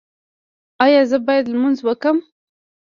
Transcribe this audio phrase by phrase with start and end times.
[0.85, 2.17] ایا زه باید لمونځ وکړم؟